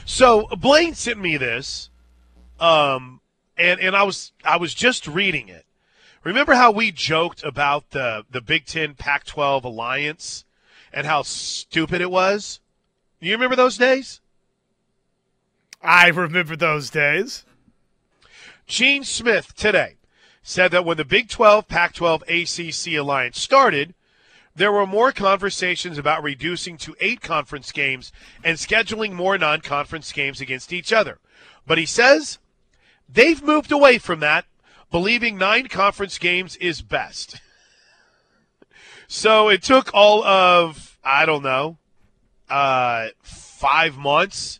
[0.07, 1.91] So Blaine sent me this,
[2.61, 3.21] um,
[3.59, 5.67] and and I was I was just reading it.
[6.23, 10.46] Remember how we joked about the the Big Ten Pac-12 alliance
[10.97, 12.59] and how stupid it was?
[13.21, 14.23] You remember those days?
[15.83, 17.45] I remember those days.
[18.67, 19.97] Gene Smith today
[20.43, 23.95] said that when the Big 12 Pac 12 ACC alliance started,
[24.55, 28.11] there were more conversations about reducing to eight conference games
[28.43, 31.19] and scheduling more non conference games against each other.
[31.67, 32.39] But he says
[33.07, 34.47] they've moved away from that,
[34.91, 37.39] believing nine conference games is best.
[39.09, 41.79] So it took all of, I don't know,
[42.51, 44.59] uh, five months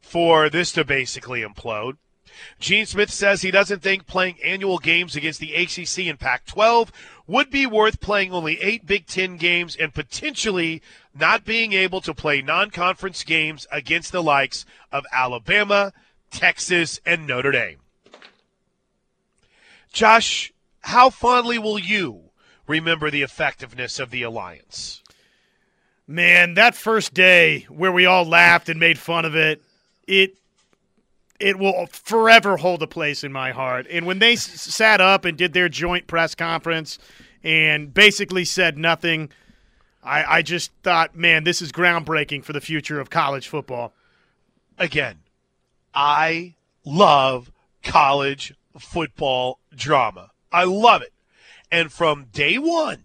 [0.00, 1.98] for this to basically implode.
[2.58, 6.90] Gene Smith says he doesn't think playing annual games against the ACC and Pac 12
[7.28, 10.82] would be worth playing only eight Big Ten games and potentially
[11.14, 15.92] not being able to play non conference games against the likes of Alabama,
[16.32, 17.78] Texas, and Notre Dame.
[19.92, 22.30] Josh, how fondly will you
[22.66, 25.03] remember the effectiveness of the alliance?
[26.06, 29.62] Man, that first day where we all laughed and made fun of it,
[30.06, 30.36] it
[31.40, 33.86] it will forever hold a place in my heart.
[33.90, 36.98] And when they s- sat up and did their joint press conference
[37.42, 39.30] and basically said nothing,
[40.02, 43.92] I, I just thought, man, this is groundbreaking for the future of college football.
[44.78, 45.20] again,
[45.92, 47.50] I love
[47.82, 50.30] college football drama.
[50.52, 51.12] I love it.
[51.70, 53.04] And from day one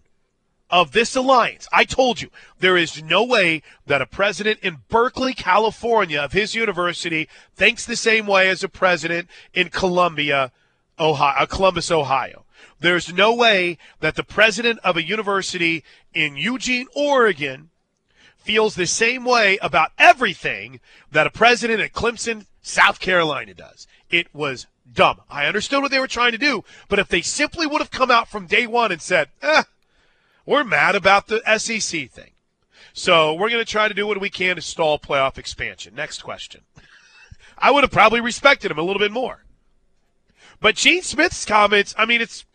[0.70, 5.34] of this alliance, I told you there is no way that a president in Berkeley,
[5.34, 10.52] California, of his university, thinks the same way as a president in Columbia,
[10.98, 12.44] Ohio, uh, Columbus, Ohio.
[12.78, 17.70] There's no way that the president of a university in Eugene, Oregon,
[18.36, 23.86] feels the same way about everything that a president at Clemson, South Carolina does.
[24.10, 25.20] It was dumb.
[25.28, 28.10] I understood what they were trying to do, but if they simply would have come
[28.10, 29.64] out from day one and said, eh,
[30.50, 32.32] we're mad about the SEC thing.
[32.92, 35.94] So we're going to try to do what we can to stall playoff expansion.
[35.94, 36.62] Next question.
[37.56, 39.44] I would have probably respected him a little bit more.
[40.58, 42.46] But Gene Smith's comments, I mean, it's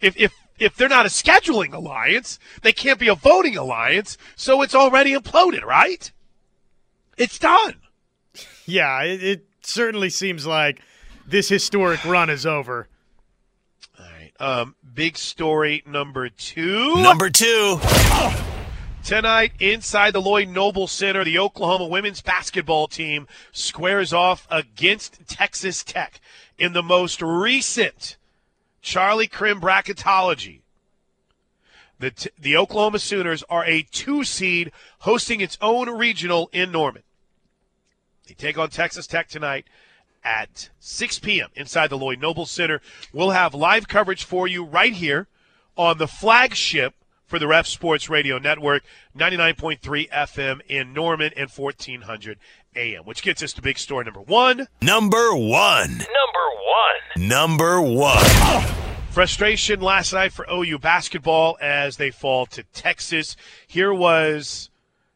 [0.00, 4.62] if if if they're not a scheduling alliance, they can't be a voting alliance, so
[4.62, 6.10] it's already imploded, right?
[7.18, 7.74] It's done.
[8.64, 10.80] Yeah, it, it certainly seems like
[11.26, 12.88] this historic run is over.
[14.40, 16.96] Um, big story number two.
[16.96, 17.78] Number two.
[19.04, 25.84] Tonight, inside the Lloyd Noble Center, the Oklahoma women's basketball team squares off against Texas
[25.84, 26.20] Tech
[26.58, 28.16] in the most recent
[28.80, 30.60] Charlie Creme bracketology.
[31.98, 37.02] The, t- the Oklahoma Sooners are a two seed hosting its own regional in Norman.
[38.26, 39.66] They take on Texas Tech tonight
[40.24, 41.48] at 6 p.m.
[41.54, 42.80] inside the Lloyd Noble Center.
[43.12, 45.28] We'll have live coverage for you right here
[45.76, 46.94] on the flagship
[47.26, 48.82] for the Ref Sports Radio Network,
[49.16, 52.38] 99.3 FM in Norman and 1400
[52.76, 54.68] AM, which gets us to big story number one.
[54.82, 55.98] Number one.
[55.98, 56.48] Number
[57.16, 57.28] one.
[57.28, 58.64] Number one.
[59.10, 63.36] Frustration last night for OU basketball as they fall to Texas.
[63.66, 64.70] Here was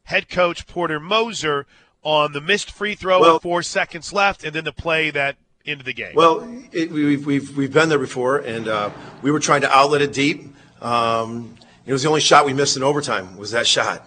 [0.04, 1.66] head coach Porter Moser
[2.02, 5.36] on the missed free throw Well- with four seconds left, and then the play that
[5.66, 6.14] ended the game.
[6.14, 8.90] Well, it, we've, we've, we've been there before, and uh,
[9.22, 10.54] we were trying to outlet it deep.
[10.80, 14.06] Um, it was the only shot we missed in overtime was that shot.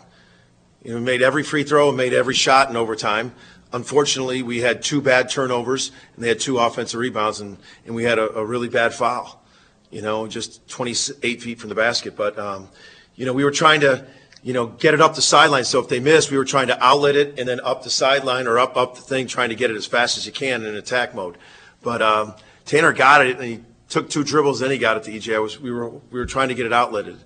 [0.84, 3.34] You know, we made every free throw and made every shot in overtime.
[3.74, 8.04] Unfortunately, we had two bad turnovers, and they had two offensive rebounds, and, and we
[8.04, 9.44] had a, a really bad foul,
[9.90, 12.16] you know, just 28 feet from the basket.
[12.16, 12.70] But, um,
[13.16, 14.06] you know, we were trying to,
[14.44, 15.64] you know, get it up the sideline.
[15.64, 18.48] So if they missed, we were trying to outlet it and then up the sideline
[18.48, 20.76] or up, up the thing, trying to get it as fast as you can in
[20.76, 21.38] attack mode.
[21.84, 22.34] But um,
[22.66, 25.36] Tanner got it, and he took two dribbles, then he got it to EJ.
[25.36, 27.18] I was, we, were, we were trying to get it outletted.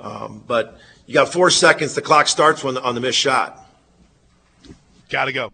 [0.00, 1.94] Um, but you got four seconds.
[1.94, 3.60] The clock starts when on the missed shot.
[5.10, 5.52] Got to go.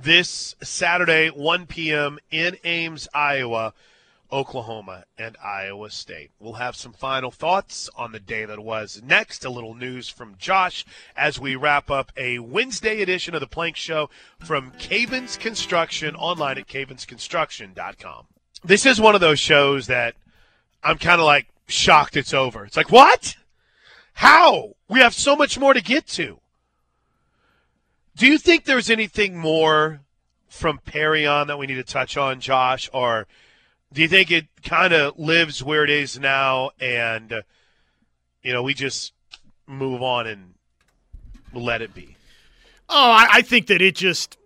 [0.00, 2.18] This Saturday, 1 p.m.
[2.30, 3.72] in Ames, Iowa,
[4.32, 6.30] Oklahoma and Iowa State.
[6.38, 9.44] We'll have some final thoughts on the day that was next.
[9.44, 10.84] A little news from Josh
[11.16, 16.58] as we wrap up a Wednesday edition of the Plank Show from Cavens Construction online
[16.58, 18.26] at cavensconstruction.com.
[18.64, 20.14] This is one of those shows that
[20.82, 22.64] I'm kind of like shocked it's over.
[22.64, 23.36] It's like, what?
[24.14, 24.74] How?
[24.88, 26.38] We have so much more to get to.
[28.16, 30.00] Do you think there's anything more
[30.48, 32.88] from Perrion that we need to touch on, Josh?
[32.92, 33.26] Or
[33.94, 37.32] do you think it kind of lives where it is now and,
[38.42, 39.12] you know, we just
[39.68, 40.54] move on and
[41.52, 42.16] let it be?
[42.88, 44.36] Oh, I, I think that it just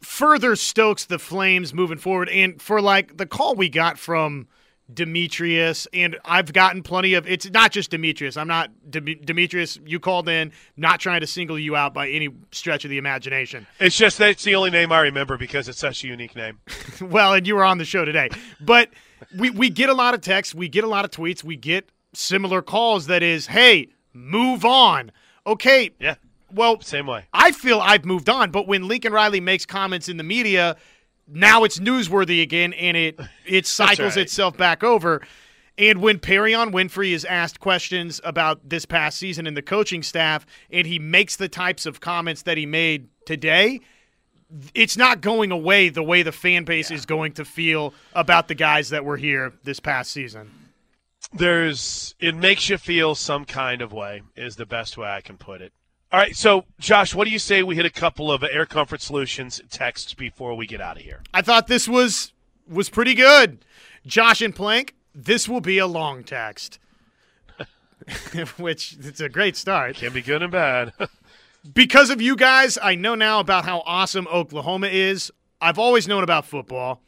[0.00, 2.30] further stokes the flames moving forward.
[2.30, 4.48] And for like the call we got from
[4.92, 7.26] Demetrius, and I've gotten plenty of.
[7.26, 8.36] It's not just Demetrius.
[8.36, 9.78] I'm not Dem- Demetrius.
[9.84, 13.66] You called in, not trying to single you out by any stretch of the imagination.
[13.80, 16.60] It's just that's the only name I remember because it's such a unique name.
[17.00, 18.28] well, and you were on the show today.
[18.60, 18.90] But
[19.36, 21.90] we, we get a lot of texts, we get a lot of tweets, we get
[22.12, 25.10] similar calls that is, hey, move on.
[25.46, 25.90] Okay.
[25.98, 26.14] Yeah.
[26.52, 27.24] Well, Same way.
[27.32, 30.76] I feel I've moved on, but when Lincoln Riley makes comments in the media,
[31.28, 34.22] now it's newsworthy again and it it cycles right.
[34.22, 35.22] itself back over.
[35.78, 40.46] And when Perrion Winfrey is asked questions about this past season and the coaching staff,
[40.70, 43.80] and he makes the types of comments that he made today,
[44.74, 48.54] it's not going away the way the fan base is going to feel about the
[48.54, 50.50] guys that were here this past season.
[51.32, 55.36] There's it makes you feel some kind of way is the best way I can
[55.36, 55.72] put it.
[56.12, 59.00] All right, so Josh, what do you say we hit a couple of Air Comfort
[59.00, 61.22] Solutions texts before we get out of here?
[61.34, 62.32] I thought this was
[62.68, 63.64] was pretty good.
[64.06, 66.78] Josh and Plank, this will be a long text.
[68.56, 69.96] Which it's a great start.
[69.96, 70.92] Can be good and bad.
[71.74, 75.32] Because of you guys, I know now about how awesome Oklahoma is.
[75.60, 77.02] I've always known about football.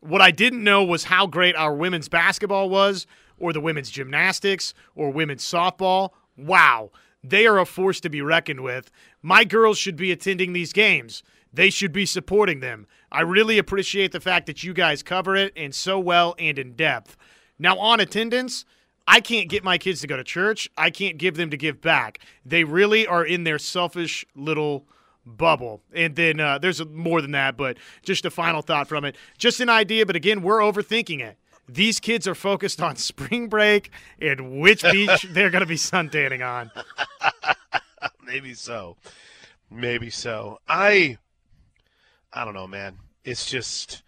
[0.00, 3.06] What I didn't know was how great our women's basketball was,
[3.38, 6.10] or the women's gymnastics, or women's softball.
[6.36, 6.90] Wow,
[7.24, 8.90] they are a force to be reckoned with.
[9.22, 11.22] My girls should be attending these games.
[11.52, 12.86] They should be supporting them.
[13.10, 16.74] I really appreciate the fact that you guys cover it and so well and in
[16.74, 17.16] depth.
[17.58, 18.64] Now, on attendance,
[19.06, 20.68] I can't get my kids to go to church.
[20.76, 22.18] I can't give them to give back.
[22.44, 24.86] They really are in their selfish little
[25.24, 25.82] bubble.
[25.94, 29.16] And then uh, there's more than that, but just a final thought from it.
[29.38, 31.38] Just an idea, but again, we're overthinking it.
[31.68, 33.90] These kids are focused on spring break
[34.20, 36.70] and which beach they're going to be suntanning on.
[38.26, 38.96] maybe so.
[39.70, 40.60] Maybe so.
[40.68, 41.18] I
[42.32, 42.98] I don't know, man.
[43.24, 44.02] It's just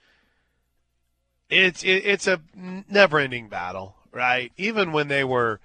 [1.48, 4.52] it's it, it's a never-ending battle, right?
[4.56, 5.60] Even when they were,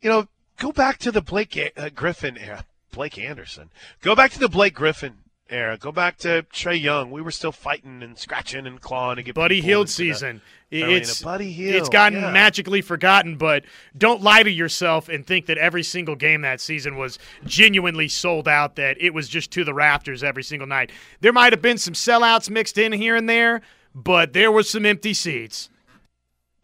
[0.00, 2.66] you know, go back to the Blake uh, Griffin era.
[2.90, 3.70] Blake Anderson.
[4.02, 5.76] Go back to the Blake Griffin era.
[5.76, 7.10] Go back to Trae Young.
[7.10, 10.40] We were still fighting and scratching and clawing to get Buddy the season.
[10.70, 11.74] It's Buddy Hield.
[11.74, 12.30] It's gotten yeah.
[12.32, 13.64] magically forgotten, but
[13.96, 18.48] don't lie to yourself and think that every single game that season was genuinely sold
[18.48, 18.76] out.
[18.76, 20.90] That it was just to the rafters every single night.
[21.20, 23.60] There might have been some sellouts mixed in here and there,
[23.94, 25.68] but there was some empty seats.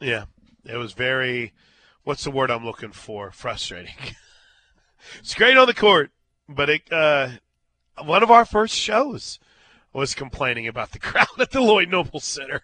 [0.01, 0.25] Yeah,
[0.65, 1.53] it was very.
[2.03, 3.31] What's the word I'm looking for?
[3.31, 3.95] Frustrating.
[5.19, 6.11] it's great on the court,
[6.49, 6.93] but it.
[6.93, 7.29] Uh,
[8.05, 9.39] one of our first shows
[9.93, 12.63] was complaining about the crowd at the Lloyd Noble Center.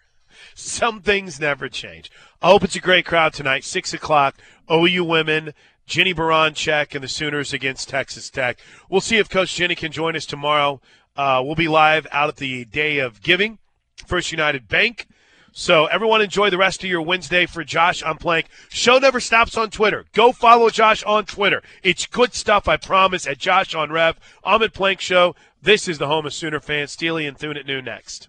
[0.53, 2.11] Some things never change.
[2.41, 3.63] I hope it's a great crowd tonight.
[3.63, 4.35] Six o'clock.
[4.71, 5.53] OU women.
[5.87, 8.59] Jennie Baranczyk and the Sooners against Texas Tech.
[8.89, 10.81] We'll see if Coach Jennie can join us tomorrow.
[11.15, 13.57] Uh, we'll be live out at the Day of Giving,
[14.05, 15.07] First United Bank.
[15.59, 17.47] So everyone enjoy the rest of your Wednesday.
[17.47, 18.45] For Josh, I'm Plank.
[18.69, 20.05] Show never stops on Twitter.
[20.13, 21.63] Go follow Josh on Twitter.
[21.81, 23.25] It's good stuff, I promise.
[23.25, 25.35] At Josh on Rev, I'm at Plank Show.
[25.59, 26.91] This is the home of Sooner fans.
[26.91, 28.25] Steely and Thune at noon next.